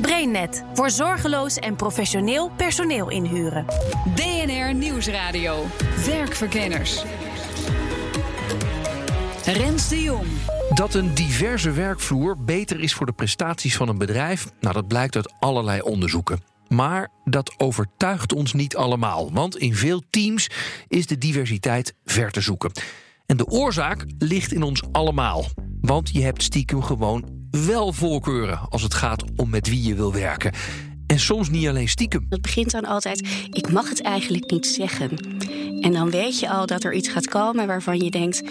[0.00, 3.64] BrainNet voor zorgeloos en professioneel personeel inhuren.
[4.14, 5.64] BNR Nieuwsradio.
[6.06, 7.02] Werkverkenners.
[9.44, 10.26] Rens de Jong.
[10.74, 15.16] Dat een diverse werkvloer beter is voor de prestaties van een bedrijf, nou dat blijkt
[15.16, 16.42] uit allerlei onderzoeken.
[16.68, 20.50] Maar dat overtuigt ons niet allemaal, want in veel teams
[20.88, 22.70] is de diversiteit ver te zoeken.
[23.26, 25.44] En de oorzaak ligt in ons allemaal.
[25.80, 30.12] Want je hebt stiekem gewoon wel voorkeuren als het gaat om met wie je wil
[30.12, 30.52] werken.
[31.06, 32.26] En soms niet alleen stiekem.
[32.28, 35.10] Het begint dan altijd, ik mag het eigenlijk niet zeggen.
[35.80, 38.42] En dan weet je al dat er iets gaat komen waarvan je denkt,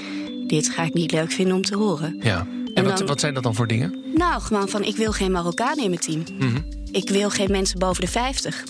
[0.47, 2.17] dit ga ik niet leuk vinden om te horen.
[2.21, 2.47] Ja.
[2.73, 3.95] En, wat, wat zijn dat dan voor dingen?
[4.13, 6.23] Nou, gewoon van, ik wil geen Marokkanen in mijn team.
[6.39, 6.57] Mhm.
[6.91, 8.63] Ik wil geen mensen boven de 50.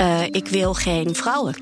[0.00, 1.54] Uh, ik wil geen vrouwen.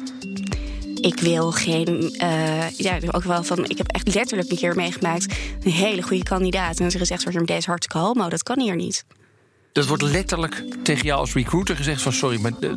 [1.02, 2.14] Ik wil geen.
[2.22, 3.64] Uh, ja, ook wel van.
[3.64, 5.36] Ik heb echt letterlijk een keer meegemaakt.
[5.62, 6.80] Een hele goede kandidaat.
[6.80, 8.28] En ze gezegd wordt: deze hartstikke homo.
[8.28, 9.04] Dat kan hier niet.
[9.72, 12.72] Dat wordt letterlijk tegen jou als recruiter gezegd: van sorry, maar uh,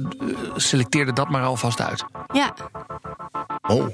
[0.56, 2.06] selecteerde dat maar alvast uit.
[2.34, 2.53] Ja.
[3.68, 3.88] Oh.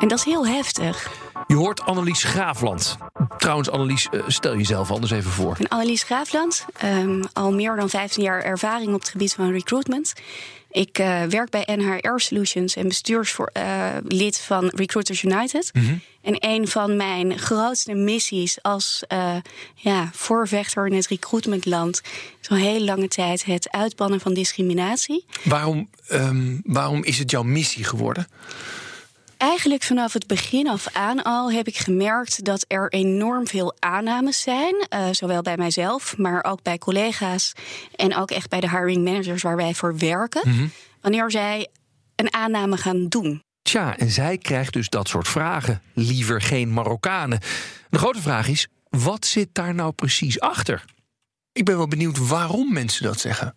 [0.00, 1.10] En dat is heel heftig.
[1.46, 2.96] Je hoort Annelies Graafland.
[3.38, 5.50] Trouwens, Annelies, uh, stel jezelf anders even voor.
[5.50, 6.66] Ik ben Annelies Graafland.
[6.84, 10.12] Um, al meer dan 15 jaar ervaring op het gebied van recruitment.
[10.70, 15.70] Ik uh, werk bij NHR Solutions en bestuurslid uh, van Recruiters United.
[15.72, 16.00] Mm -hmm.
[16.22, 19.34] En een van mijn grootste missies als uh,
[19.74, 22.02] ja, voorvechter in het recruitmentland
[22.40, 25.24] is al heel lange tijd het uitbannen van discriminatie.
[25.42, 28.26] Waarom, um, waarom is het jouw missie geworden?
[29.36, 34.40] Eigenlijk vanaf het begin af aan al heb ik gemerkt dat er enorm veel aannames
[34.40, 34.86] zijn.
[34.94, 37.52] Uh, zowel bij mijzelf, maar ook bij collega's.
[37.94, 40.42] En ook echt bij de hiring managers waar wij voor werken.
[40.44, 40.70] Mm -hmm.
[41.00, 41.68] Wanneer zij
[42.14, 43.42] een aanname gaan doen.
[43.62, 45.82] Tja, en zij krijgt dus dat soort vragen.
[45.92, 47.40] Liever geen Marokkanen.
[47.90, 50.84] De grote vraag is: wat zit daar nou precies achter?
[51.52, 53.54] Ik ben wel benieuwd waarom mensen dat zeggen.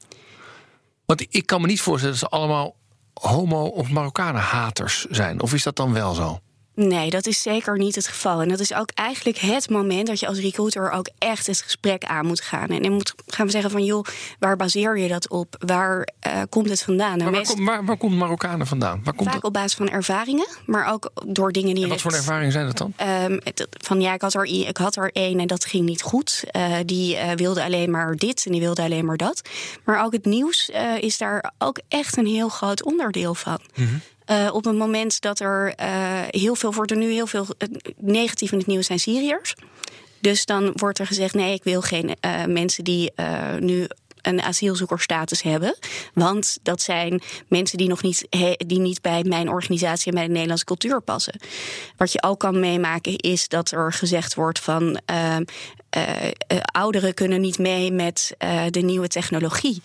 [1.06, 2.76] Want ik kan me niet voorstellen dat ze allemaal
[3.20, 5.42] homo- of Marokkanen-haters zijn.
[5.42, 6.40] Of is dat dan wel zo?
[6.88, 8.42] Nee, dat is zeker niet het geval.
[8.42, 12.04] En dat is ook eigenlijk het moment dat je als recruiter ook echt het gesprek
[12.04, 12.68] aan moet gaan.
[12.68, 14.06] En dan moet gaan we zeggen van joh,
[14.40, 15.56] waar baseer je dat op?
[15.66, 17.18] Waar uh, komt het vandaan?
[17.18, 19.02] Maar waar, kom, waar, waar, komt Marokkanen vandaan?
[19.04, 21.84] Waar komt vaak op basis van ervaringen, maar ook door dingen die.
[21.84, 22.94] En wat voor ervaringen zijn dat dan?
[23.32, 23.40] Um,
[23.70, 26.44] van ja, ik had er, ik had er één en dat ging niet goed.
[26.56, 29.42] Uh, die uh, wilde alleen maar dit en die wilde alleen maar dat.
[29.84, 33.60] Maar ook het nieuws is daar ook echt een heel groot onderdeel van.
[33.76, 34.02] Mm -hmm.
[34.32, 35.86] Uh, op het moment dat er uh,
[36.28, 39.56] heel veel wordt er nu heel veel uh, negatief in het nieuws zijn Syriërs.
[40.20, 42.16] Dus dan wordt er gezegd: nee, ik wil geen
[42.48, 43.12] mensen die
[43.60, 43.88] nu
[44.22, 45.78] een asielzoekerstatus hebben.
[46.14, 50.32] Want dat zijn mensen die nog niet, die niet bij mijn organisatie en bij de
[50.32, 51.40] Nederlandse cultuur passen.
[51.98, 55.00] Wat je ook kan meemaken is dat er gezegd wordt van.
[56.62, 59.82] Ouderen kunnen niet mee met uh, de nieuwe technologie.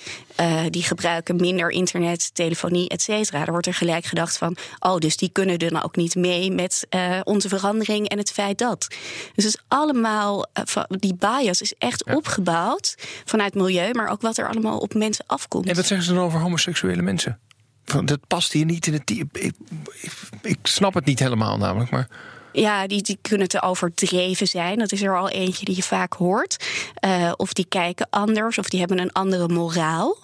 [0.71, 3.47] die gebruiken minder internet, telefonie, et cetera.
[3.47, 6.87] Er wordt er gelijk gedacht van, oh, dus die kunnen dan ook niet mee met
[7.25, 8.87] onze verandering en het feit dat.
[9.35, 10.47] Dus het is allemaal,
[10.89, 12.15] die bias is echt ja.
[12.15, 12.95] opgebouwd
[13.25, 15.69] vanuit milieu, maar ook wat er allemaal op mensen afkomt.
[15.69, 17.39] En wat zeggen ze dan over homoseksuele mensen?
[18.05, 19.11] Dat past hier niet in het.
[19.11, 19.55] Ik, ik,
[20.43, 22.09] ik snap het niet helemaal, namelijk, maar.
[22.55, 24.79] Ja, die, die kunnen te overdreven zijn.
[24.79, 26.67] Dat is er al eentje die je vaak hoort.
[27.05, 30.19] Uh, of die kijken anders, of die hebben een andere moraal.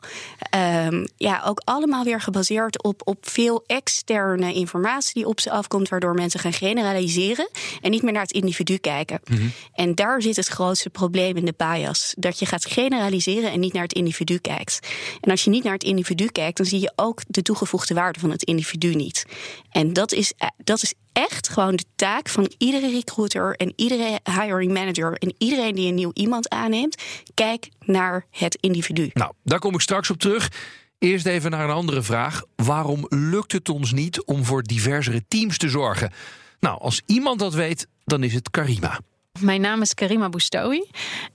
[0.87, 5.89] Um, ja, ook allemaal weer gebaseerd op, op veel externe informatie die op ze afkomt,
[5.89, 7.49] waardoor mensen gaan generaliseren
[7.81, 9.21] en niet meer naar het individu kijken.
[9.25, 9.53] Mm -hmm.
[9.75, 12.15] En daar zit het grootste probleem in de bias.
[12.19, 14.89] Dat je gaat generaliseren en niet naar het individu kijkt.
[15.21, 18.21] En als je niet naar het individu kijkt, dan zie je ook de toegevoegde waarde
[18.21, 19.27] van het individu niet.
[19.71, 24.73] En dat is, dat is echt gewoon de taak van iedere recruiter en iedere hiring
[24.73, 27.03] manager en iedereen die een nieuw iemand aanneemt.
[27.35, 29.11] Kijk naar het individu.
[29.13, 30.51] Nou, daar kom ik straks op terug.
[30.99, 32.43] Eerst even naar een andere vraag.
[32.57, 36.13] Waarom lukt het ons niet om voor diversere teams te zorgen?
[36.61, 39.01] Nou, als iemand dat weet, dan is het Karima.
[39.39, 40.85] Mijn naam is Karima Boustoui.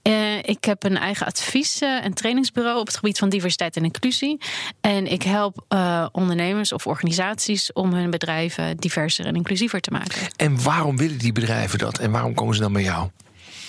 [0.02, 3.84] Uh, ik heb een eigen advies- uh, en trainingsbureau op het gebied van diversiteit en
[3.84, 4.38] inclusie.
[4.80, 10.20] En ik help uh, ondernemers of organisaties om hun bedrijven diverser en inclusiever te maken.
[10.36, 11.98] En waarom willen die bedrijven dat?
[11.98, 13.08] En waarom komen ze dan bij jou?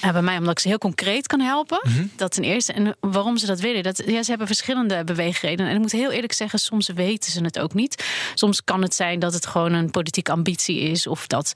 [0.08, 1.80] Uh, bij mij omdat ik ze heel concreet kan helpen.
[2.16, 2.74] Dat ten eerste.
[2.74, 3.84] En waarom ze dat willen.
[3.84, 5.70] Dat, ja, ze hebben verschillende beweegredenen.
[5.70, 8.06] En ik moet heel eerlijk zeggen, soms weten ze het ook niet.
[8.34, 11.08] Soms kan het zijn dat het gewoon een politieke ambitie is.
[11.08, 11.54] Of dat,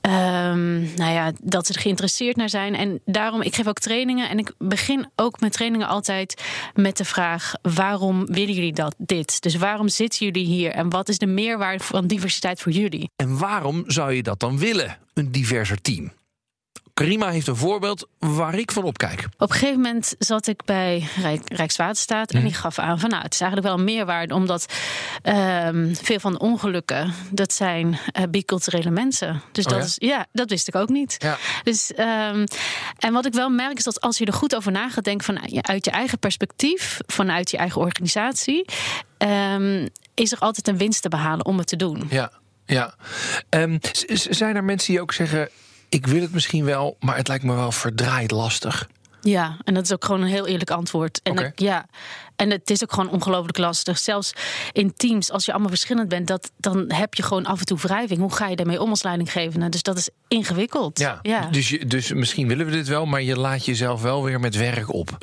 [0.00, 2.74] ehm, nou ja, dat ze er geïnteresseerd naar zijn.
[2.74, 4.28] En daarom, ik geef ook trainingen.
[4.28, 6.42] En ik begin ook met trainingen altijd
[6.74, 9.42] met de vraag: waarom willen jullie dat dit?
[9.42, 10.70] Dus waarom zitten jullie hier?
[10.70, 13.10] En wat is de meerwaarde van diversiteit voor jullie?
[13.16, 16.12] En waarom zou je dat dan willen, een diverser team?
[16.98, 19.24] Karima heeft een voorbeeld waar ik van opkijk.
[19.36, 23.22] Op een gegeven moment zat ik bij Rijk, Rijkswaterstaat en die gaf aan van nou,
[23.22, 24.66] het is eigenlijk wel een meerwaarde, omdat
[25.22, 29.42] ehm, veel van de ongelukken dat zijn uh, biculturele mensen.
[29.52, 29.86] Dus Oh dat ja?
[29.86, 31.16] is ja, dat wist ik ook niet.
[31.18, 31.38] Ja.
[31.62, 32.46] Dus ehm,
[32.98, 35.24] en wat ik wel merk is dat als je er goed over na gaat denken
[35.24, 38.64] vanuit je eigen perspectief, vanuit je eigen organisatie,
[39.18, 42.06] ehm, is er altijd een winst te behalen om het te doen.
[42.10, 42.32] Ja,
[42.66, 42.94] ja.
[44.30, 45.48] Zijn er mensen die ook zeggen:
[45.88, 48.88] ik wil het misschien wel, maar het lijkt me wel verdraaid lastig?
[49.20, 51.20] Ja, en dat is ook gewoon een heel eerlijk antwoord.
[51.22, 51.86] En ja,
[52.36, 53.98] en het is ook gewoon ongelooflijk lastig.
[53.98, 54.32] Zelfs
[54.72, 57.78] in teams, als je allemaal verschillend bent, dat, dan heb je gewoon af en toe
[57.78, 58.20] wrijving.
[58.20, 59.68] Hoe ga je daarmee om als leidinggevende?
[59.68, 60.98] Dus dat is ingewikkeld.
[60.98, 61.48] Ja, ja.
[61.50, 64.56] Dus, je, dus misschien willen we dit wel, maar je laat jezelf wel weer met
[64.56, 65.18] werk op.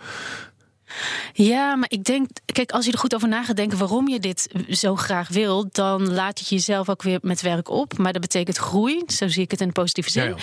[1.34, 4.20] Ja, maar ik denk, kijk, als je er goed over na gaat denken waarom je
[4.20, 7.98] dit zo graag wil, dan laat je jezelf ook weer met werk op.
[7.98, 10.24] Maar dat betekent groei, zo zie ik het in de positieve zin.
[10.24, 10.36] Ja,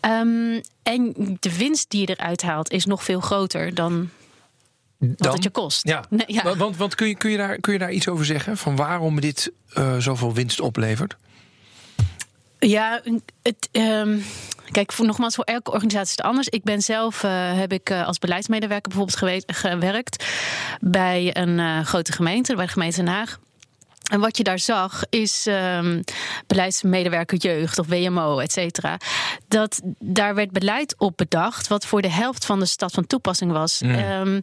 [0.00, 4.10] Ehm, en de winst die je eruit haalt is nog veel groter dan
[4.98, 5.88] wat het je kost.
[5.88, 6.42] Ja, Nee, ja.
[6.42, 8.56] want, want, want kun, je, kun, je daar, kun je daar iets over zeggen?
[8.56, 11.16] Van waarom dit eh, zoveel winst oplevert?
[12.68, 13.00] Ja,
[13.42, 14.18] het, ehm,
[14.70, 16.48] kijk, voor, nogmaals, voor elke organisatie is het anders.
[16.48, 20.24] Ik ben zelf, eh, heb ik eh, als beleidsmedewerker bijvoorbeeld gewe- gewerkt
[20.80, 23.38] bij een eh, grote gemeente, bij de gemeente Den Haag.
[24.10, 26.02] En wat je daar zag is ehm,
[26.46, 28.96] beleidsmedewerker jeugd of WMO, et cetera.
[29.48, 33.52] Dat daar werd beleid op bedacht wat voor de helft van de stad van toepassing
[33.52, 33.80] was.
[33.80, 34.40] Ehm,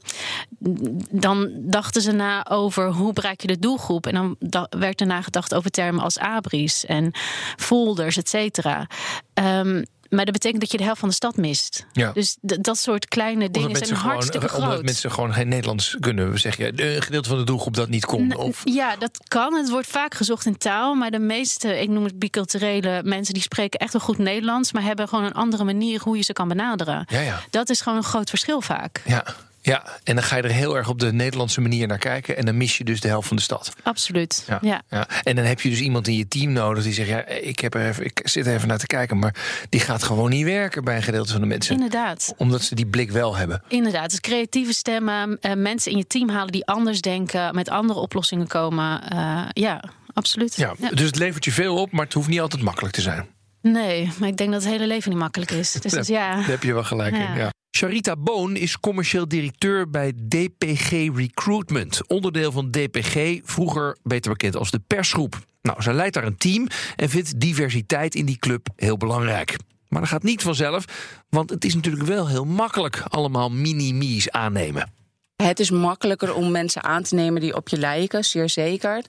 [1.11, 4.07] dan dachten ze na over hoe bereik je de doelgroep.
[4.07, 7.11] En dan da- werd er nagedacht over termen als abris en
[7.57, 8.87] folders, et cetera.
[9.33, 11.85] Ehm, maar dat betekent dat je de helft van de stad mist.
[11.93, 12.11] Ja.
[12.11, 14.85] Dus dat soort kleine dingen zijn hartstikke gewoon, omdat groot.
[14.85, 16.95] mensen gewoon geen Nederlands kunnen, zeg je.
[16.95, 18.35] Een gedeelte van de doelgroep dat niet kon.
[18.35, 19.53] Of, Ja, dat kan.
[19.53, 20.93] Het wordt vaak gezocht in taal.
[20.95, 24.71] Maar de meeste, ik noem het biculturele mensen, die spreken echt wel goed Nederlands.
[24.71, 27.05] Maar hebben gewoon een andere manier hoe je ze kan benaderen.
[27.07, 27.41] Ja, ja.
[27.49, 29.01] Dat is gewoon een groot verschil vaak.
[29.05, 29.25] ja,
[29.61, 32.37] ja, en dan ga je er heel erg op de Nederlandse manier naar kijken.
[32.37, 33.73] En dan mis je dus de helft van de stad.
[33.83, 34.43] Absoluut.
[34.47, 34.81] Ja, Ja.
[34.89, 35.07] ja.
[35.23, 37.73] En dan heb je dus iemand in je team nodig die zegt: ja, ik, heb
[37.73, 39.35] er even, ik zit er even naar te kijken, maar
[39.69, 41.75] die gaat gewoon niet werken bij een gedeelte van de mensen.
[41.75, 42.33] Inderdaad.
[42.37, 43.63] Omdat ze die blik wel hebben.
[43.67, 44.09] Inderdaad.
[44.09, 48.47] Dus creatieve stemmen, eh, mensen in je team halen die anders denken, met andere oplossingen
[48.47, 49.09] komen.
[49.09, 50.55] Eh, ja, absoluut.
[50.55, 53.27] Ja, Dus het levert je veel op, maar het hoeft niet altijd makkelijk te zijn.
[53.61, 55.71] Nee, maar ik denk dat het hele leven niet makkelijk is.
[55.71, 56.35] Dus dat, ja.
[56.35, 57.33] Daar heb je wel gelijk in.
[57.35, 57.49] Ja.
[57.71, 57.79] Ja.
[57.79, 62.07] Charita Boon is commercieel directeur bij DPG Recruitment.
[62.07, 65.39] Onderdeel van DPG, vroeger beter bekend als de persgroep.
[65.61, 69.55] Nou, zij leidt daar een team en vindt diversiteit in die club heel belangrijk.
[69.87, 70.85] Maar dat gaat niet vanzelf,
[71.29, 74.91] want het is natuurlijk wel heel makkelijk allemaal mini-mies aannemen.
[75.35, 79.03] Het is makkelijker om mensen aan te nemen die op je lijken, zeer zeker.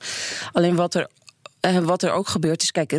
[0.53, 1.09] Alleen wat er,
[1.61, 2.93] eh, wat er ook gebeurt is, kijk,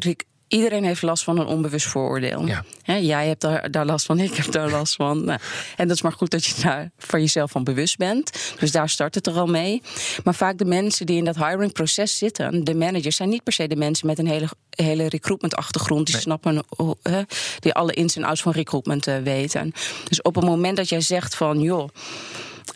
[0.54, 2.46] iedereen heeft last van een onbewust vooroordeel.
[2.46, 2.64] Ja.
[3.00, 5.26] Jij hebt daar, daar last van, ik heb daar last van.
[5.26, 5.40] Nou,
[5.76, 8.54] en dat is maar goed dat je daar van jezelf van bewust bent.
[8.60, 9.82] Dus daar start het er al mee.
[10.24, 13.68] Maar vaak de mensen die in dat hiringproces zitten, de managers, zijn niet per se
[13.68, 16.08] de mensen met een hele, hele recruitment achtergrond.
[16.08, 16.64] Die snappen,
[17.02, 17.22] hè,
[17.60, 19.72] die alle ins en outs van recruitment eh, weten.
[20.08, 21.90] Dus op het moment dat jij zegt van, joh.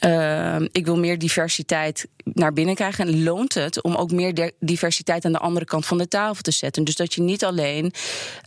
[0.06, 3.08] Uh, ik wil meer diversiteit naar binnen krijgen.
[3.08, 6.52] En loont het om ook meer diversiteit aan de andere kant van de tafel te
[6.52, 6.84] zetten.
[6.84, 7.94] Dus dat je niet alleen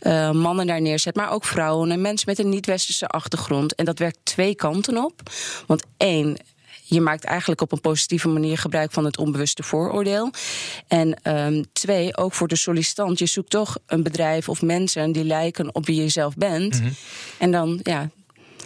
[0.01, 3.75] uh, mannen daar neerzet, maar ook vrouwen en mensen met een niet-westerse achtergrond.
[3.75, 5.21] En dat werkt twee kanten op.
[5.67, 6.37] Want één.
[6.83, 10.31] Je maakt eigenlijk op een positieve manier gebruik van het onbewuste vooroordeel.
[10.87, 13.19] En um, twee, ook voor de sollicitant.
[13.19, 16.73] Je zoekt toch een bedrijf of mensen die lijken op wie je zelf bent.
[16.73, 16.81] Mhm.
[16.81, 16.95] Mm -hmm.
[17.37, 18.09] En dan, ja,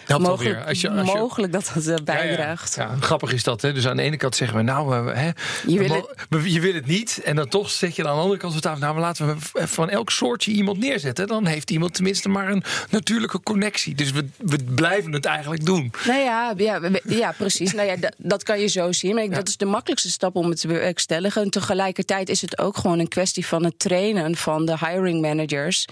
[0.07, 0.67] Mogelijk.
[0.67, 1.17] Als je, als je...
[1.17, 2.75] mogelijk dat dat uh, bijdraagt.
[2.75, 2.91] Ja, ja.
[2.91, 3.61] ja, grappig is dat.
[3.61, 3.73] Hè?
[3.73, 5.29] Dus aan de ene kant zeggen we, nou, uh, hè,
[5.67, 6.51] je, wil het...
[6.51, 7.21] je wil het niet.
[7.23, 9.89] En dan toch zeg je aan de andere kant van tafel, nou, laten we van
[9.89, 11.27] elk soortje iemand neerzetten.
[11.27, 13.95] Dan heeft iemand tenminste maar een natuurlijke connectie.
[13.95, 15.93] Dus we, we blijven het eigenlijk doen.
[16.05, 17.73] Nou ja, ja, ja precies.
[17.73, 19.15] nou ja, dat, dat kan je zo zien.
[19.15, 21.41] Maar ik, dat is de makkelijkste stap om het te bewerkstelligen.
[21.41, 25.85] En tegelijkertijd is het ook gewoon een kwestie van het trainen van de hiring managers.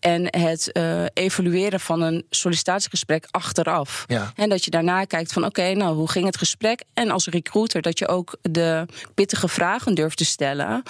[0.00, 4.04] En het uh, evalueren van een sollicitatiegesprek achter achteraf.
[4.06, 4.32] Ja.
[4.36, 6.82] En dat je daarna kijkt van oké, nou hoe ging het gesprek?
[6.94, 10.82] En als recruiter dat je ook de pittige vragen durft te stellen.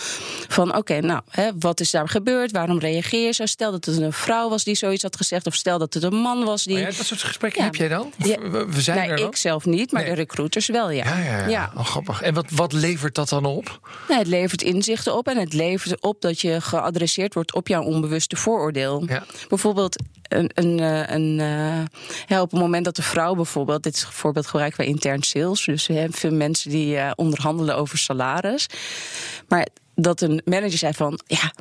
[0.49, 2.51] Van oké, nou hè, wat is daar gebeurd?
[2.51, 3.47] Waarom reageer je zo?
[3.47, 6.15] Stel dat het een vrouw was die zoiets had gezegd, of stel dat het een
[6.15, 6.79] man was die.
[6.79, 7.67] Ja, dat soort gesprekken Ja.
[7.67, 8.13] heb jij dan?
[8.19, 8.39] Ja.
[8.51, 9.27] we- We zijn nee, er dan?
[9.29, 10.11] ik zelf niet, maar Nee.
[10.11, 11.19] de recruiters wel, ja.
[11.19, 11.73] Ja, ja.
[11.77, 12.23] Oh, grappig.
[12.23, 13.81] En wat, wat levert dat dan op?
[14.09, 17.83] Nee, het levert inzichten op en het levert op dat je geadresseerd wordt op jouw
[17.83, 19.07] onbewuste vooroordeel.
[19.49, 21.85] Bijvoorbeeld een, een, eh, een, eh,
[22.27, 25.65] ja, op het moment dat de vrouw bijvoorbeeld, dit is voorbeeld gebruiken wij intern sales,
[25.65, 28.67] dus we hebben veel mensen die eh, onderhandelen over salaris.
[29.49, 31.53] Maar dat een manager zei van, ja,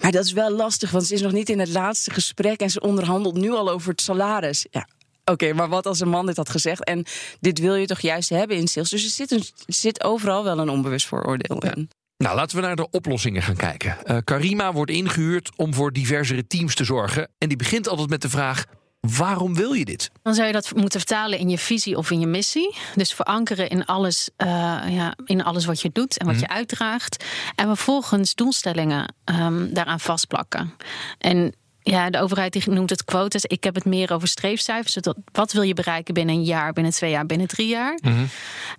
[0.00, 2.70] maar dat is wel lastig, want ze is nog niet in het laatste gesprek en
[2.70, 4.66] ze onderhandelt nu al over het salaris.
[4.70, 4.88] Ja.
[5.24, 6.84] Oké, maar wat als een man dit had gezegd?
[6.84, 7.04] En
[7.40, 8.90] dit wil je toch juist hebben in sales?
[8.90, 11.90] Dus er zit, een, er zit overal wel een onbewust vooroordeel in.
[12.20, 14.04] Nou, laten we naar de oplossingen gaan kijken.
[14.04, 17.28] Eh, Karima wordt ingehuurd om voor diversere teams te zorgen.
[17.38, 18.64] En die begint altijd met de vraag:
[19.00, 20.10] waarom wil je dit?
[20.22, 22.74] Dan zou je dat moeten vertalen in je visie of in je missie.
[22.94, 24.48] Dus verankeren in alles, eh,
[24.88, 27.24] ja, in alles wat je doet en wat je uitdraagt.
[27.54, 30.74] En vervolgens doelstellingen ehm, daaraan vastplakken.
[31.18, 31.54] En
[31.90, 33.44] ja, de overheid die noemt het quotas.
[33.44, 34.96] Ik heb het meer over streefcijfers.
[35.32, 37.98] Wat wil je bereiken binnen een jaar, binnen twee jaar, binnen drie jaar?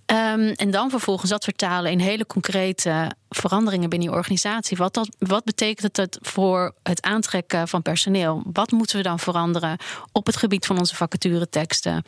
[0.05, 4.77] Ehm, en dan vervolgens dat vertalen in hele concrete veranderingen binnen je organisatie.
[4.77, 8.43] Wat, dat, wat betekent het voor het aantrekken van personeel?
[8.53, 9.77] Wat moeten we dan veranderen
[10.11, 12.03] op het gebied van onze vacatureteksten?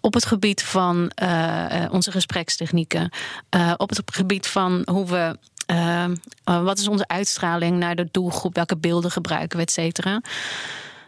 [0.00, 3.10] Op het gebied van eh, eh, onze gesprekstechnieken?
[3.50, 5.38] eh, op het gebied van hoe we.
[5.68, 8.54] Eh, eh, wat is onze uitstraling naar de doelgroep?
[8.54, 10.20] Welke beelden gebruiken we, et cetera?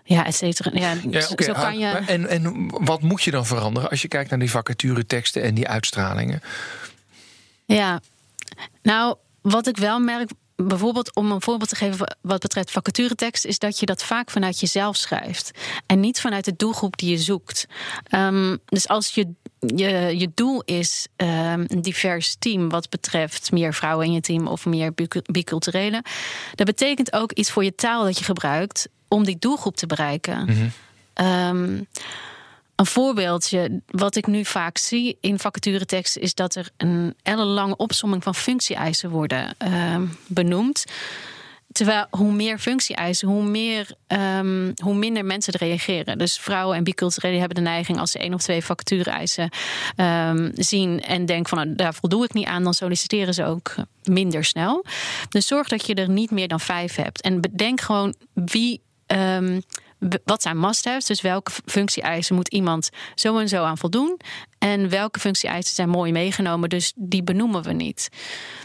[0.05, 0.71] Ja, et cetera.
[0.75, 1.87] Ja, Ja, zo- zo kan ah, je.
[1.87, 5.69] En, en wat moet je dan veranderen als je kijkt naar die vacatureteksten en die
[5.69, 6.43] uitstralingen?
[7.65, 8.01] Ja,
[8.83, 10.31] nou, wat ik wel merk,
[10.69, 14.61] bijvoorbeeld om een voorbeeld te geven wat betreft vacaturetekst, is dat je dat vaak vanuit
[14.61, 15.51] jezelf schrijft
[15.87, 17.67] en niet vanuit de doelgroep die je zoekt.
[18.05, 23.75] Ehm, dus als je, je, je doel is ehm, een divers team wat betreft meer
[23.75, 26.05] vrouwen in je team of meer bicu- biculturele,
[26.55, 30.73] dat betekent ook iets voor je taal dat je gebruikt om die doelgroep te bereiken.
[31.15, 31.83] Ehm,
[32.81, 38.23] een voorbeeldje, wat ik nu vaak zie in vacatureteksten, is dat er een ellenlange opsomming
[38.23, 40.85] van functie-eisen worden ehm, benoemd.
[41.73, 46.19] Terwijl hoe meer functie-eisen, hoe, meer, ehm, hoe minder mensen er reageren.
[46.19, 49.49] Dus vrouwen en biculturelen hebben de neiging als ze één of twee vacature-eisen
[49.97, 53.75] ehm, zien en denken van nou, daar voldoe ik niet aan, dan solliciteren ze ook
[54.03, 54.85] minder snel.
[55.29, 57.21] Dus zorg dat je er niet meer dan vijf hebt.
[57.21, 58.81] En bedenk gewoon wie.
[60.25, 61.05] Wat zijn must-haves?
[61.05, 64.21] Dus welke functie-eisen moet iemand zo en zo aan voldoen?
[64.59, 68.09] En welke functie-eisen zijn mooi meegenomen, dus die benoemen we niet.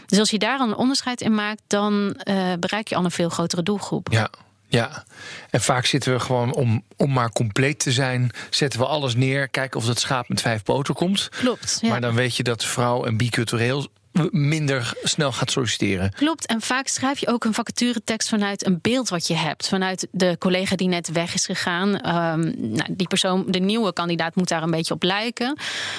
[0.06, 3.28] Dus als je daar een onderscheid in maakt, dan eh, bereik je al een veel
[3.28, 4.08] grotere doelgroep.
[4.10, 4.30] Ja.
[4.68, 5.04] Ja,
[5.50, 9.48] en vaak zitten we gewoon om, om maar compleet te zijn, zetten we alles neer,
[9.48, 11.28] kijken of dat schaap met vijf poten komt.
[11.28, 11.78] Klopt.
[11.80, 11.88] Ja.
[11.88, 13.86] Maar dan weet je dat vrouw en bicultureel
[14.30, 16.12] minder snel gaat solliciteren.
[16.12, 16.46] Klopt.
[16.46, 19.68] En vaak schrijf je ook een vacaturetekst vanuit een beeld wat je hebt.
[19.68, 22.00] Vanuit de collega die net weg is gegaan.
[22.00, 25.58] Ehm, nou, die persoon, de nieuwe kandidaat, moet daar een beetje op lijken.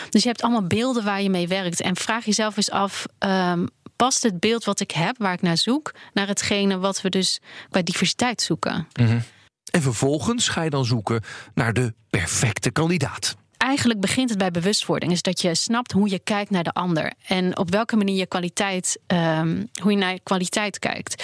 [0.09, 1.81] Dus je hebt allemaal beelden waar je mee werkt.
[1.81, 3.05] En vraag jezelf eens af.
[3.17, 7.09] ehm, Past het beeld wat ik heb, waar ik naar zoek, naar hetgene wat we
[7.09, 8.87] dus qua diversiteit zoeken?
[9.71, 13.35] En vervolgens ga je dan zoeken naar de perfecte kandidaat.
[13.67, 15.11] Eigenlijk begint het bij bewustwording.
[15.11, 17.13] Is dat je snapt hoe je kijkt naar de ander.
[17.27, 21.23] En op welke manier je kwaliteit, ehm, hoe je naar kwaliteit kijkt.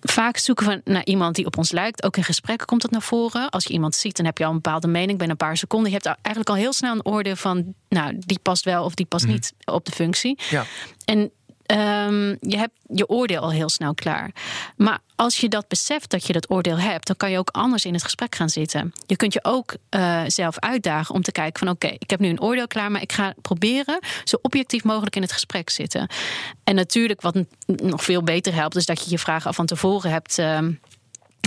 [0.00, 2.04] Vaak zoeken we naar iemand die op ons lijkt.
[2.04, 3.50] Ook in gesprekken komt dat naar voren.
[3.50, 5.90] Als je iemand ziet, dan heb je al een bepaalde mening binnen een paar seconden.
[5.90, 9.06] Je hebt eigenlijk al heel snel een oordeel van, nou, die past wel of die
[9.06, 10.38] past niet op de functie.
[10.50, 10.64] Ja.
[11.04, 11.30] En
[11.66, 14.30] ehm, je hebt je oordeel al heel snel klaar.
[14.76, 17.84] Maar als je dat beseft dat je dat oordeel hebt, dan kan je ook anders
[17.84, 18.92] in het gesprek gaan zitten.
[19.06, 22.28] Je kunt je ook eh, zelf uitdagen om te kijken van oké, ik heb nu
[22.28, 26.08] een oordeel klaar, maar ik ga proberen zo objectief mogelijk in het gesprek zitten.
[26.64, 30.10] En natuurlijk, wat nog veel beter helpt, is dat je je vragen al van tevoren
[30.10, 30.38] hebt.
[30.38, 30.72] ehm,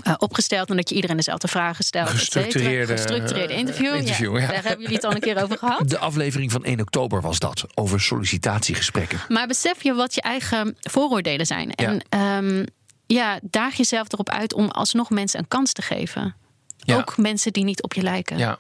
[0.03, 2.09] eh, opgesteld en dat je iedereen dezelfde vragen stelt.
[2.09, 3.95] Gestructureerde, gestructureerde eh, interview.
[3.95, 4.41] interview, ja.
[4.41, 4.47] ja.
[4.47, 5.89] Daar hebben jullie het al een keer over gehad.
[5.89, 9.19] De aflevering van 1 oktober was dat, over sollicitatiegesprekken.
[9.27, 11.71] Maar besef je wat je eigen vooroordelen zijn.
[11.71, 12.65] En ehm,
[13.05, 16.35] ja, daag jezelf erop uit om alsnog mensen een kans te geven.
[16.77, 16.97] Ja.
[16.97, 18.37] Ook mensen die niet op je lijken.
[18.37, 18.59] Ja.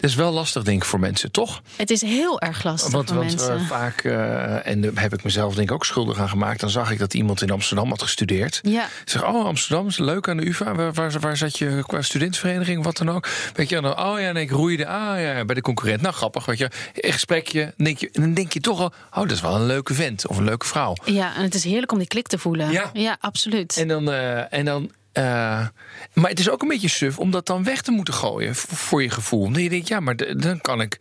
[0.00, 1.62] Dat is wel lastig, denk ik, voor mensen, toch?
[1.76, 3.54] Het is heel erg lastig Want, voor want mensen.
[3.58, 6.60] eh, vaak, eh, en daar heb ik mezelf denk ik ook schuldig aan gemaakt...
[6.60, 8.60] dan zag ik dat iemand in Amsterdam had gestudeerd.
[8.62, 8.84] ja.
[8.84, 10.74] Ik zeg, oh, Amsterdam is leuk aan de UvA.
[10.74, 13.28] Waar, waar, waar zat je qua studentenvereniging, wat dan ook?
[13.54, 16.00] Weet je, en dan, oh ja, nee, ik roeide ah, ja, bij de concurrent.
[16.00, 16.70] Nou, grappig, weet je.
[16.94, 18.92] Een gesprekje, denk je, en dan denk je toch al...
[19.10, 20.94] oh, dat is wel een leuke vent of een leuke vrouw.
[21.04, 22.70] ja, en het is heerlijk om die klik te voelen.
[22.70, 22.90] Ja.
[22.92, 23.76] ja absoluut.
[23.76, 25.66] En dan, eh, en dan eh,
[26.12, 29.02] maar het is ook een beetje suf om dat dan weg te moeten gooien voor
[29.02, 29.42] je gevoel.
[29.42, 31.00] Omdat je denkt, ja, maar dan kan ik.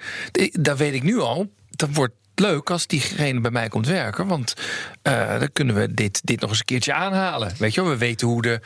[0.51, 1.51] Dat weet ik nu al.
[1.69, 4.27] Dat wordt leuk als diegene bij mij komt werken.
[4.27, 4.53] Want
[5.01, 7.53] eh, dan kunnen we dit, dit nog eens een keertje aanhalen.
[7.57, 8.61] Weet je wel, we weten hoe de,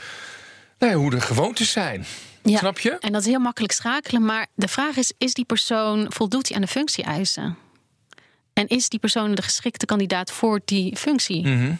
[0.79, 2.05] nou ja, hoe de gewoontes zijn.
[2.43, 2.57] Ja.
[2.57, 2.97] Snap je?
[2.99, 4.25] En dat is heel makkelijk schakelen.
[4.25, 7.57] Maar de vraag is: is die persoon voldoet hij aan de functie-eisen?
[8.53, 11.47] En is die persoon de geschikte kandidaat voor die functie?
[11.47, 11.73] Mhm.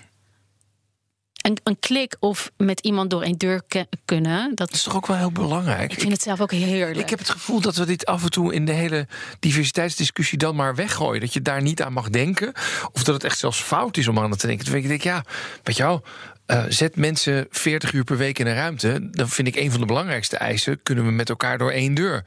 [1.42, 4.96] Een, een klik of met iemand door een deur ke- kunnen, dat Dat is toch
[4.96, 5.92] ook wel heel belangrijk.
[5.92, 6.98] ik vind het zelf ook heerlijk.
[7.00, 9.08] Ik heb het gevoel dat we dit af en toe in de hele
[9.40, 11.22] diversiteitsdiscussie dan maar weggooien.
[11.22, 12.52] Dat je daar niet aan mag denken.
[12.94, 14.66] Of dat het echt zelfs fout is om aan te denken.
[14.66, 15.24] Toen denk ik, ja,
[15.64, 16.04] je wel,
[16.46, 19.10] eh, zet mensen 40 uur per week in een ruimte.
[19.12, 20.84] Dan vind ik een van de belangrijkste eisen.
[20.84, 22.26] Kunnen we met elkaar door één deur?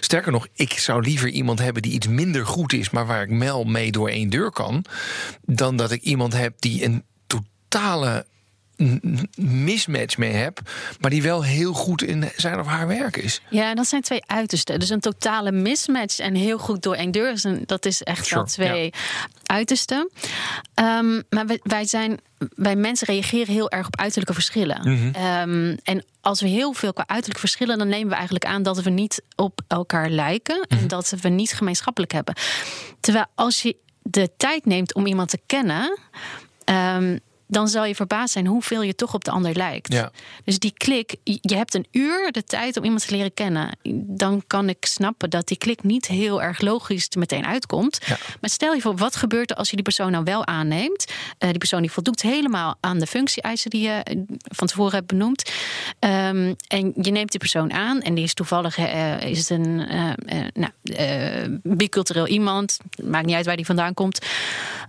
[0.00, 3.38] Sterker nog, ik zou liever iemand hebben die iets minder goed is, maar waar ik
[3.38, 4.84] wel mee door één deur kan.
[5.42, 8.26] Dan dat ik iemand heb die een totale
[9.36, 10.60] mismatch mee heb,
[11.00, 13.40] maar die wel heel goed in zijn of haar werk is.
[13.50, 14.78] Ja, dat zijn twee uitersten.
[14.80, 17.32] Dus een totale mismatch en heel goed door één deur.
[17.32, 18.92] is een- Dat is echt Sure, wel twee
[19.44, 20.10] uitersten.
[20.74, 22.20] Ehm, maar wij, wij zijn,
[22.54, 24.80] wij mensen reageren heel erg op uiterlijke verschillen.
[24.90, 25.14] Mhm.
[25.14, 28.82] Ehm, en als we heel veel qua uiterlijke verschillen, dan nemen we eigenlijk aan dat
[28.82, 30.80] we niet op elkaar lijken Mhm.
[30.80, 32.34] en dat we niet gemeenschappelijk hebben.
[33.00, 35.98] Terwijl als je de tijd neemt om iemand te kennen.
[36.64, 37.18] ehm,
[37.54, 39.92] dan zal je verbaasd zijn hoeveel je toch op de ander lijkt.
[39.92, 40.10] Ja.
[40.44, 43.78] Dus die klik, je hebt een uur de tijd om iemand te leren kennen.
[44.06, 47.98] Dan kan ik snappen dat die klik niet heel erg logisch er meteen uitkomt.
[48.06, 48.18] Ja.
[48.40, 51.04] Maar stel je voor, wat gebeurt er als je die persoon nou wel aanneemt?
[51.38, 55.06] Eh, die persoon die voldoet helemaal aan de functie-eisen die je eh, van tevoren hebt
[55.06, 55.50] benoemd.
[55.98, 59.76] Ehm, en je neemt die persoon aan en die is toevallig eh, is het een
[60.54, 60.70] nou,
[61.62, 62.78] bicultureel iemand.
[63.02, 64.18] Maakt niet uit waar die vandaan komt.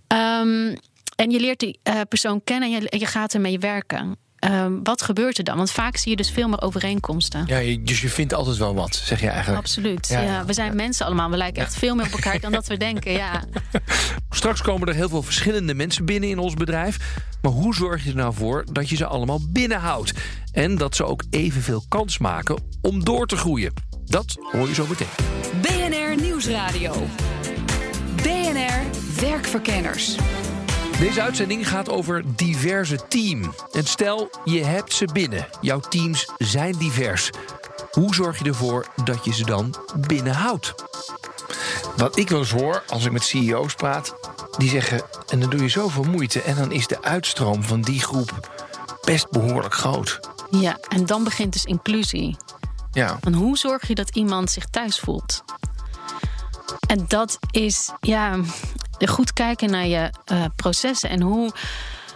[0.08, 0.76] Ehm,
[1.16, 4.16] en je leert die eh, persoon kennen en je, je gaat ermee werken.
[4.36, 5.58] Ehm, wat gebeurt er dan?
[5.58, 7.44] Want vaak zie je dus veel meer overeenkomsten.
[7.48, 9.60] Ja, je- dus je vindt altijd wel wat, zeg je eigenlijk.
[9.60, 10.08] Absoluut.
[10.08, 10.46] Ja, Ja, ja.
[10.46, 11.30] we zijn mensen allemaal.
[11.30, 13.12] We lijken echt veel meer op elkaar dan dat we denken.
[13.12, 13.44] Ja.
[14.30, 16.98] Straks komen er heel veel verschillende mensen binnen in ons bedrijf.
[17.42, 20.14] Maar hoe zorg je er nou voor dat je ze allemaal binnenhoudt?
[20.52, 23.74] En dat ze ook evenveel kans maken om door te groeien.
[24.06, 25.08] Dat hoor je zo meteen.
[25.62, 26.94] BNR Nieuwsradio.
[28.16, 28.82] BNR
[29.22, 30.16] Werkverkenners.
[31.06, 33.54] Deze uitzending gaat over diverse team.
[33.72, 35.48] En stel, je hebt ze binnen.
[35.62, 37.30] Jouw teams zijn divers.
[37.92, 39.76] Hoe zorg je ervoor dat je ze dan
[40.08, 40.74] binnenhoudt?
[41.96, 44.16] Wat ik wel eens hoor als ik met CEO's praat,
[44.58, 48.00] die zeggen: en dan doe je zoveel moeite en dan is de uitstroom van die
[48.00, 48.60] groep
[49.02, 50.20] best behoorlijk groot.
[50.50, 52.38] ja, en dan begint dus inclusie.
[52.92, 55.44] Ja, Want hoe zorg je dat iemand zich thuis voelt?
[56.88, 58.40] En dat is ja,
[59.00, 61.10] goed kijken naar je eh, processen.
[61.10, 61.52] En hoe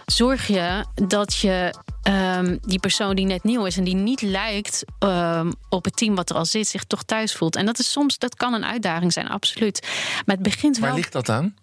[0.06, 4.84] zorg je dat je ehm, die persoon die net nieuw is en die niet lijkt
[4.98, 7.56] ehm, op het team wat er al zit, zich toch thuis voelt.
[7.56, 9.88] En dat is soms, dat kan een uitdaging zijn, absoluut.
[10.26, 11.54] Maar het begint waar wel ligt dat aan?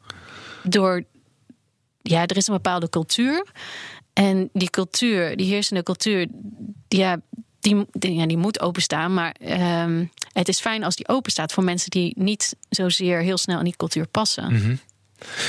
[0.63, 1.03] door.
[2.01, 3.45] Ja, er is een bepaalde cultuur.
[4.13, 6.27] En die cultuur, die heersende cultuur,
[6.87, 7.21] die, ja,
[7.59, 9.13] die, die, ja, die moet openstaan.
[9.13, 13.37] Maar ehm, het is fijn als die open staat voor mensen die niet zozeer heel
[13.37, 14.79] snel in die cultuur passen.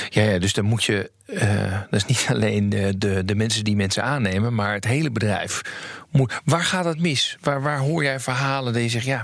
[0.09, 1.11] Ja, ja, dus dan moet je.
[1.25, 5.11] eh, dat is niet alleen de, de, de mensen die mensen aannemen, maar het hele
[5.11, 5.61] bedrijf.
[6.09, 7.37] Moet, waar gaat het mis?
[7.41, 9.23] Waar, waar hoor jij verhalen dat je zegt: ja,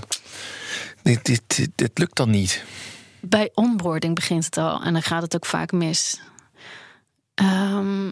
[1.02, 2.64] dit, dit, dit, lukt dan niet?
[3.20, 6.20] Bij onboarding begint het al en dan gaat het ook vaak mis.
[7.34, 8.10] Ehm,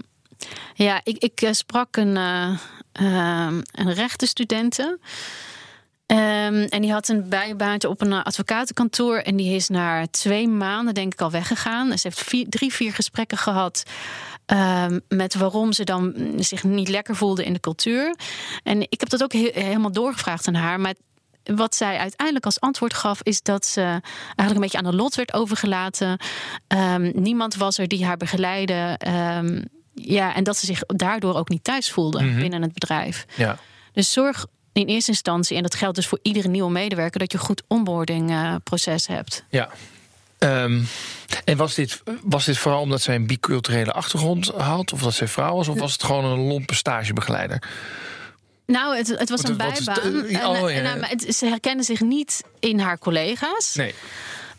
[0.74, 2.58] ja, ik, ik eh, sprak een, eh
[2.92, 4.98] ehm, een rechtenstudente.
[6.14, 9.16] Ehm, en die had een bijbaantje op een eh, advocatenkantoor.
[9.16, 11.90] En die is na twee maanden, denk ik, al weggegaan.
[11.90, 13.82] En ze heeft vier, drie, vier gesprekken gehad.
[14.46, 18.16] ehm, met waarom ze dan zich niet lekker voelde in de cultuur.
[18.62, 20.80] En ik heb dat ook he- helemaal doorgevraagd aan haar.
[20.80, 20.94] Maar
[21.44, 25.14] wat zij uiteindelijk als antwoord gaf, is dat ze eigenlijk een beetje aan de lot
[25.14, 26.18] werd overgelaten.
[26.66, 28.98] Ehm, niemand was er die haar begeleidde.
[29.94, 33.24] Ja, en dat ze zich daardoor ook niet thuis voelde binnen het bedrijf.
[33.36, 33.58] Ja.
[33.92, 37.38] Dus zorg in eerste instantie, en dat geldt dus voor iedere nieuwe medewerker, dat je
[37.38, 39.44] een goed onboarding eh, proces hebt.
[39.48, 39.70] ja.
[40.38, 40.82] Ehm,
[41.44, 44.92] en was dit, was dit vooral omdat zij een biculturele achtergrond had?
[44.92, 45.68] Of dat zij vrouw was?
[45.68, 47.62] Of was het gewoon een lompe stagebegeleider?
[48.66, 50.24] Nou, het, het was een het, bijbaan.
[50.26, 50.94] eh, En, oh, ja, en, ja.
[50.94, 53.74] maar het, ze herkennen zich niet in haar collega's.
[53.74, 53.94] Nee.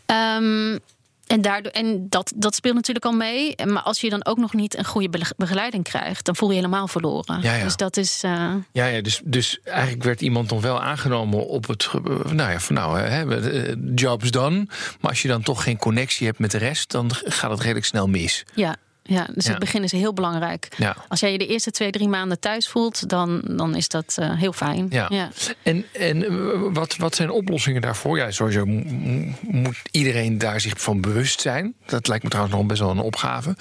[0.06, 0.78] Ehm,
[1.26, 3.54] en daardoor, en dat, dat speelt natuurlijk al mee.
[3.64, 6.60] Maar als je dan ook nog niet een goede begeleiding krijgt, dan voel je je
[6.60, 7.40] helemaal verloren.
[7.42, 7.64] Ja, ja.
[7.64, 8.22] Dus dat is.
[8.22, 11.88] eh, Ja, ja dus, dus eigenlijk werd iemand nog wel aangenomen op het.
[12.32, 14.64] Nou ja, van nou, hè, eh, job's done.
[15.00, 17.86] Maar als je dan toch geen connectie hebt met de rest, dan gaat het redelijk
[17.86, 18.44] snel mis.
[18.54, 18.76] ja.
[19.06, 19.26] Ja.
[19.34, 19.50] Dus Ja.
[19.50, 20.68] het begin is heel belangrijk.
[20.76, 20.96] Ja.
[21.08, 24.32] Als jij je de eerste twee, drie maanden thuis voelt, dan, dan is dat eh,
[24.38, 24.86] heel fijn.
[24.90, 25.30] Ja.
[25.62, 26.30] En, en eh,
[26.72, 28.16] wat, wat zijn oplossingen daarvoor?
[28.18, 31.74] Ja, sowieso mo- mo- moet iedereen daar zich van bewust zijn.
[31.86, 33.56] Dat lijkt me trouwens nog best wel een opgave.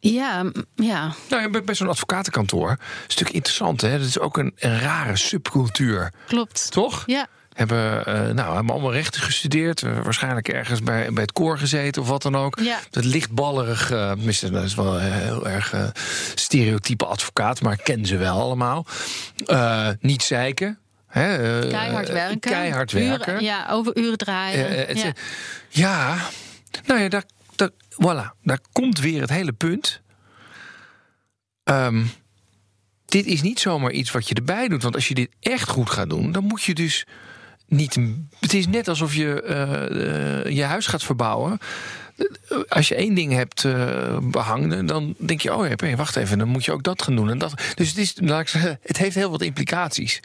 [0.00, 1.14] Ja, ja.
[1.28, 3.80] Nou ja, bij, zo'n advocatenkantoor is natuurlijk interessant.
[3.80, 3.98] Hè?
[3.98, 6.70] Dat is ook een, een rare subcultuur, klopt.
[6.70, 7.02] toch?
[7.06, 9.82] Ja, Hebben, eh, nou, hebben allemaal rechten gestudeerd.
[9.82, 12.58] eh, waarschijnlijk ergens bij, bij het koor gezeten of wat dan ook.
[12.60, 12.78] Ja.
[12.90, 15.74] Dat lichtballerig, tenminste, dat is wel heel erg
[16.34, 18.86] stereotype advocaat, maar ik ken ze wel allemaal.
[20.00, 20.78] Niet zeiken.
[21.06, 22.40] Hè, keihard werken.
[22.40, 23.42] Keihard Uren- werken.
[23.44, 24.96] ja, over uren draaien.
[24.96, 25.12] Ja.
[25.68, 26.16] ja,
[26.86, 27.24] nou ja, daar,
[27.56, 30.00] daar, voilà, daar komt weer het hele punt.
[31.64, 32.04] Ehm,
[33.04, 34.82] dit is niet zomaar iets wat je erbij doet.
[34.82, 37.06] Want als je dit echt goed gaat doen, dan moet je dus
[37.72, 37.98] niet.
[38.40, 41.58] Het is net alsof je eh, eh, je huis gaat verbouwen.
[42.68, 46.38] Als je één ding hebt eh, behangen, dan denk je: oh ja, hé, wacht even,
[46.38, 47.30] dan moet je ook dat gaan doen.
[47.30, 47.54] En dat.
[47.74, 50.20] Dus het, is, laat ik zeggen, het heeft heel wat implicaties.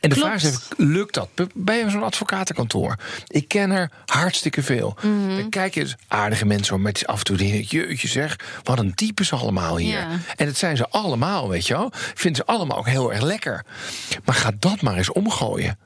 [0.00, 0.40] En de Klopt.
[0.40, 1.28] vraag is even, lukt dat?
[1.54, 2.96] Bij zo'n advocatenkantoor.
[3.26, 4.96] Ik ken er hartstikke veel.
[5.02, 5.48] Mhm.
[5.48, 8.78] Kijk je dus aardige mensen om met af en toe denk ik, jeetje zeg, wat
[8.78, 9.98] een types allemaal hier.
[9.98, 10.08] Ja.
[10.36, 11.90] En dat zijn ze allemaal, weet je wel.
[11.92, 13.64] Vinden ze allemaal ook heel erg lekker.
[14.24, 15.78] Maar ga dat maar eens omgooien.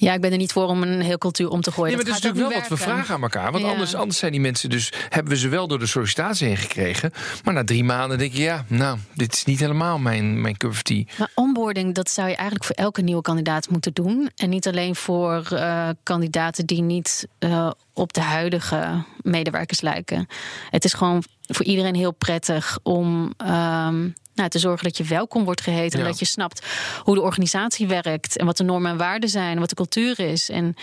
[0.00, 1.86] Ja, ik ben er niet voor om een heel cultuur om te gooien.
[1.86, 3.52] Nee, maar dat is natuurlijk wel wat we vragen aan elkaar.
[3.52, 3.70] Want Ja.
[3.70, 4.92] anders, anders zijn die mensen dus...
[5.08, 7.12] hebben we ze wel door de sollicitatie heen gekregen.
[7.44, 10.70] Maar na drie maanden denk je, ja, nou, dit is niet helemaal mijn, mijn cup
[10.70, 11.04] of tea.
[11.18, 14.30] Maar onboarding, dat zou je eigenlijk voor elke nieuwe kandidaat moeten doen.
[14.36, 20.26] En niet alleen voor eh, kandidaten die niet eh, op de huidige medewerkers lijken.
[20.70, 25.44] Het is gewoon voor iedereen heel prettig om ehm, nou, te zorgen dat je welkom
[25.44, 25.98] wordt geheten.
[25.98, 26.04] Ja.
[26.04, 26.66] En dat je snapt
[27.02, 28.36] hoe de organisatie werkt.
[28.36, 29.52] En wat de normen en waarden zijn.
[29.52, 30.50] En wat de cultuur is.
[30.50, 30.74] En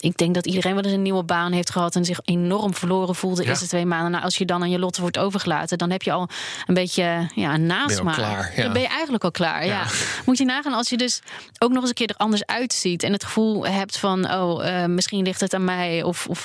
[0.00, 1.96] ik denk dat iedereen wel eens een nieuwe baan heeft gehad.
[1.96, 3.48] En zich enorm verloren voelde de Ja.
[3.48, 4.10] eerste twee maanden.
[4.10, 5.78] Nou, als je dan aan je lot wordt overgelaten.
[5.78, 6.28] Dan heb je al
[6.66, 8.14] een beetje ja, een nasmaak.
[8.14, 8.62] klaar, ja.
[8.62, 9.66] Dan ben je eigenlijk al klaar.
[9.66, 9.72] Ja.
[9.72, 9.86] Ja.
[10.24, 11.20] Moet je nagaan als je dus
[11.58, 13.02] ook nog eens een keer er anders uitziet.
[13.02, 16.02] En het gevoel hebt van, oh, eh, misschien ligt het aan mij.
[16.02, 16.44] Of, of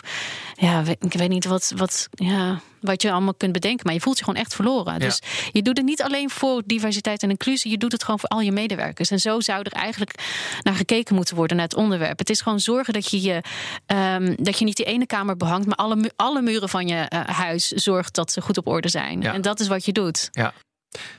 [0.56, 3.86] ja, ik weet niet wat, wat, ja, wat je allemaal kunt bedenken.
[3.86, 5.00] Maar je voelt je gewoon echt verloren.
[5.00, 7.72] Dus je doet het niet alleen voor diversiteit en inclusie.
[7.72, 9.12] Je doet het gewoon voor al je medewerkers.
[9.12, 10.14] En zo zou er eigenlijk
[10.62, 12.20] naar gekeken moeten worden, naar het onderwerp.
[12.20, 13.42] Het is gewoon zorgen dat je, je,
[13.86, 15.68] ehm, dat je niet die ene kamer behangt.
[15.68, 18.90] Maar alle, mu- alle muren van je eh, huis zorgt dat ze goed op orde
[18.90, 19.22] zijn.
[19.22, 19.34] Ja.
[19.34, 20.30] En dat is wat je doet.
[20.32, 20.54] Ja.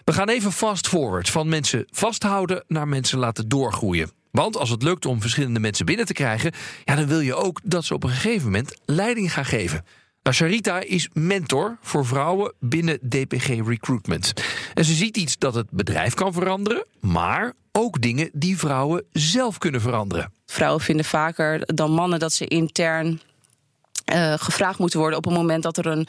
[0.05, 1.31] We gaan even fast forward.
[1.31, 4.11] Van mensen vasthouden naar mensen laten doorgroeien.
[4.35, 6.53] Want als het lukt om verschillende mensen binnen te krijgen,
[6.85, 9.85] ja, dan wil je ook dat ze op een gegeven moment leiding gaan geven.
[10.23, 14.33] Nou, Sharita is mentor voor vrouwen binnen DPG Recruitment.
[14.75, 19.59] En ze ziet iets dat het bedrijf kan veranderen, maar ook dingen die vrouwen zelf
[19.59, 20.33] kunnen veranderen.
[20.47, 23.20] Vrouwen vinden vaker dan mannen dat ze intern
[24.05, 26.07] eh, gevraagd moeten worden op het moment dat er een,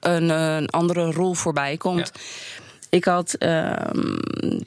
[0.00, 2.12] een, een andere rol voorbij komt.
[2.90, 4.16] Ik had, ehm,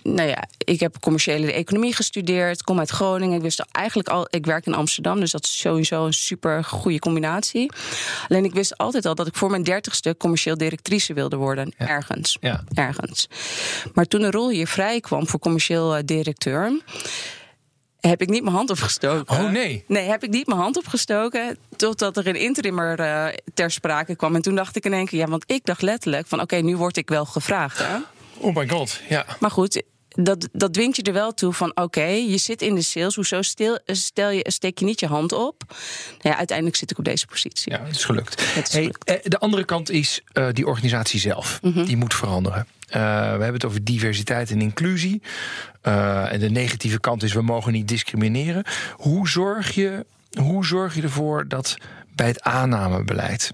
[0.03, 3.35] nou ja, ik heb commerciële economie gestudeerd, kom uit Groningen.
[3.35, 6.99] Ik wist eigenlijk al, ik werk in Amsterdam, dus dat is sowieso een super goede
[6.99, 7.71] combinatie.
[8.27, 12.37] Alleen ik wist altijd al dat ik voor mijn dertigste commercieel directrice wilde worden, ergens.
[12.41, 12.63] Ja.
[12.73, 13.27] Ergens.
[13.93, 16.81] Maar toen de rol hier vrij kwam voor commercieel eh, directeur,
[18.09, 19.35] heb ik niet mijn hand opgestoken.
[19.35, 19.83] Oh, nee.
[19.87, 21.57] Nee, heb ik niet mijn hand opgestoken.
[21.75, 24.35] Totdat er een interimmer eh, ter sprake kwam.
[24.35, 26.77] En toen dacht ik in één keer, ja, want ik dacht letterlijk van oké, nu
[26.77, 27.77] word ik wel gevraagd.
[27.77, 27.95] Hè?
[28.37, 29.25] Oh my god, ja.
[29.39, 32.81] Maar goed, dat, dat dwingt je er wel toe van oké, je zit in de
[32.81, 33.15] sales.
[33.15, 35.63] Hoezo stil, stel je, steek je niet je hand op?
[35.67, 35.77] Nou
[36.21, 37.71] ja, uiteindelijk zit ik op deze positie.
[37.71, 38.53] Ja, het is gelukt.
[38.53, 39.07] Het is Hey, gelukt.
[39.07, 39.17] Mhm.
[39.17, 41.59] eh, de andere kant is eh, die organisatie zelf.
[41.61, 42.67] Die moet veranderen.
[42.93, 45.21] Eh, we hebben het over diversiteit en inclusie.
[45.81, 48.63] Eh, en de negatieve kant is, we mogen niet discrimineren.
[48.91, 50.05] Hoe zorg je,
[50.39, 51.77] hoe zorg je ervoor dat
[52.15, 53.53] bij het aannamebeleid...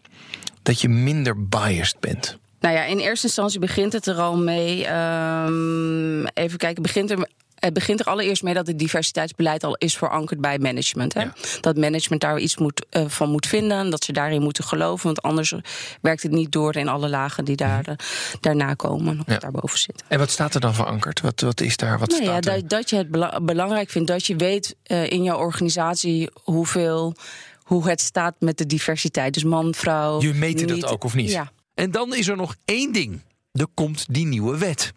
[0.62, 2.38] dat je minder biased bent?
[2.60, 4.86] Nou ja, in eerste instantie begint het er al mee.
[4.86, 7.28] ehm, even kijken, begint er.
[7.59, 11.13] Het begint er allereerst mee dat het diversiteitsbeleid al is verankerd bij management.
[11.13, 11.21] Hè?
[11.21, 11.33] Ja.
[11.61, 15.05] Dat management daar iets moet, eh, van moet vinden, dat ze daarin moeten geloven.
[15.05, 15.53] Want anders
[16.01, 17.95] werkt het niet door in alle lagen die daar, eh,
[18.39, 19.37] daarna komen of Ja.
[19.39, 20.05] daarboven zitten.
[20.09, 21.21] En wat staat er dan verankerd?
[21.21, 21.99] Wat, wat is daar?
[21.99, 25.09] Wat Nou ja, staat dat, dat je het bela- belangrijk vindt dat je weet eh,
[25.09, 27.15] in jouw organisatie hoeveel,
[27.63, 29.33] hoe het staat met de diversiteit.
[29.33, 30.21] Dus man, vrouw.
[30.21, 31.31] Je meet dat ook, of niet?
[31.31, 31.51] Ja.
[31.73, 33.19] En dan is er nog één ding.
[33.51, 34.93] Er komt die nieuwe wet.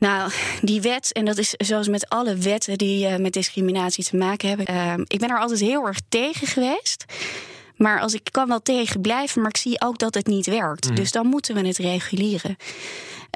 [0.00, 0.30] Nou,
[0.62, 4.48] die wet, en dat is zoals met alle wetten die eh, met discriminatie te maken
[4.48, 4.66] hebben.
[4.66, 7.04] eh, ik ben er altijd heel erg tegen geweest.
[7.76, 10.96] Maar als ik kan wel tegen blijven, maar ik zie ook dat het niet werkt.
[10.96, 12.56] Dus dan moeten we het reguleren.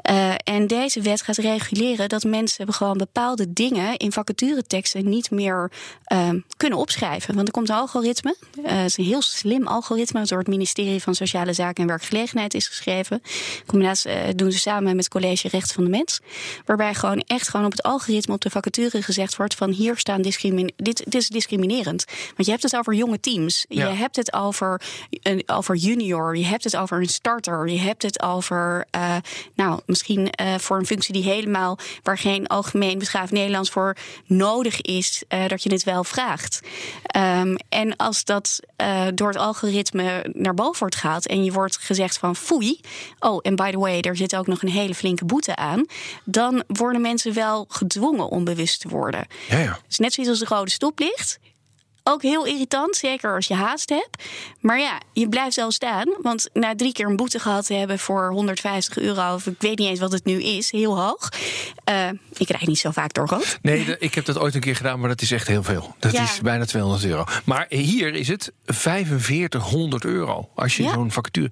[0.09, 5.71] Uh, en deze wet gaat reguleren dat mensen gewoon bepaalde dingen in vacatureteksten niet meer
[6.13, 7.35] uh, kunnen opschrijven.
[7.35, 8.35] Want er komt een algoritme.
[8.57, 10.19] Uh, het is een heel slim algoritme.
[10.19, 13.21] Dat door het ministerie van Sociale Zaken en Werkgelegenheid is geschreven.
[13.65, 16.19] Combinatie doen ze samen met het College Rechten van de Mens.
[16.65, 20.21] Waarbij gewoon echt gewoon op het algoritme op de vacature gezegd wordt: van hier staan
[20.21, 22.05] discrimin dit, dit is discriminerend.
[22.35, 23.65] Want je hebt het over jonge teams.
[23.69, 23.87] Ja.
[23.87, 24.81] Je hebt het over,
[25.45, 26.37] over junior.
[26.37, 27.69] Je hebt het over een starter.
[27.69, 28.87] Je hebt het over,
[29.55, 34.81] nou, misschien uh, voor een functie die helemaal waar geen algemeen beschaafd Nederlands voor nodig
[34.81, 36.59] is, uh, dat je het wel vraagt.
[37.17, 38.59] Um, en als dat
[39.13, 42.79] door het algoritme naar boven wordt gehaald en je wordt gezegd van foei,
[43.19, 45.85] oh, en by the way, er zit ook nog een hele flinke boete aan,
[46.23, 49.27] dan worden mensen wel gedwongen om bewust te worden.
[49.49, 49.79] Ja, ja.
[49.87, 51.39] Dus net zoals als de rode stoplicht.
[52.07, 54.23] Ook heel irritant, zeker als je haast hebt.
[54.59, 56.15] Maar ja, je blijft wel staan.
[56.21, 59.77] Want na drie keer een boete gehad te hebben voor 150 euro, of ik weet
[59.77, 61.29] niet eens wat het nu is, heel hoog.
[61.89, 63.59] Uh, ik krijg niet zo vaak door rood.
[63.61, 65.95] Nee, ik heb dat ooit een keer gedaan, maar dat is echt heel veel.
[65.99, 66.23] Dat ja.
[66.23, 67.23] is bijna 200 euro.
[67.45, 70.93] Maar hier is het 4500 euro als je ja.
[70.93, 71.51] zo'n vacature.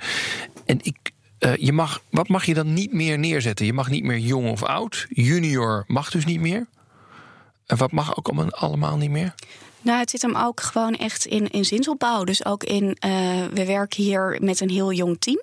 [0.65, 3.65] En ik, uh, je mag, wat mag je dan niet meer neerzetten?
[3.65, 5.05] Je mag niet meer jong of oud.
[5.09, 6.67] Junior mag dus niet meer.
[7.65, 9.33] En wat mag ook allemaal niet meer?
[9.83, 12.23] Nou, het zit hem ook gewoon echt in, in zinsopbouw.
[12.23, 12.91] Dus ook in, uh,
[13.53, 15.41] we werken hier met een heel jong team.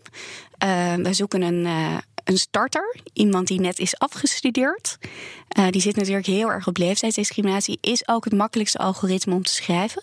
[0.65, 4.99] Uh, we zoeken een, uh, een starter, iemand die net is afgestudeerd.
[5.71, 7.79] Die zit natuurlijk heel erg op leeftijdsdiscriminatie.
[7.81, 10.03] Is ook het makkelijkste algoritme om te schrijven.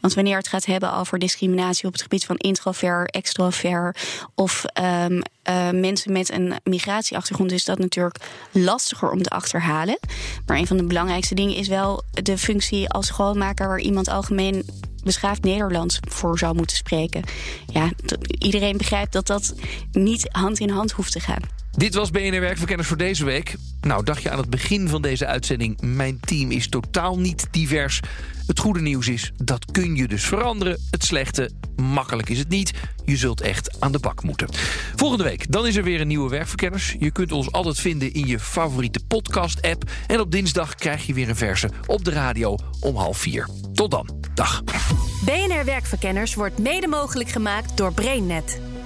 [0.00, 3.98] Want wanneer het gaat hebben over discriminatie op het gebied van introvert, extrovert
[4.34, 8.16] of um, uh, mensen met een migratieachtergrond, is dat natuurlijk
[8.50, 9.98] lastiger om te achterhalen.
[10.46, 14.64] Maar een van de belangrijkste dingen is wel de functie als schoonmaker, waar iemand algemeen
[15.04, 17.22] beschaafd Nederlands voor zou moeten spreken.
[17.72, 17.90] Ja,
[18.38, 19.54] iedereen begrijpt dat dat
[19.92, 21.63] niet hand in hand hoeft te gaan.
[21.76, 23.54] Dit was BNR Werkverkenners voor deze week.
[23.80, 25.80] Nou, dacht je aan het begin van deze uitzending...
[25.80, 28.00] mijn team is totaal niet divers.
[28.46, 30.78] Het goede nieuws is, dat kun je dus veranderen.
[30.90, 32.72] Het slechte, makkelijk is het niet.
[33.04, 34.48] Je zult echt aan de bak moeten.
[34.96, 36.96] Volgende week, dan is er weer een nieuwe Werkverkenners.
[36.98, 39.90] Je kunt ons altijd vinden in je favoriete podcast-app.
[40.06, 43.48] En op dinsdag krijg je weer een verse op de radio om half vier.
[43.72, 44.22] Tot dan.
[44.34, 44.62] Dag.
[45.24, 48.60] BNR Werkverkenners wordt mede mogelijk gemaakt door BrainNet.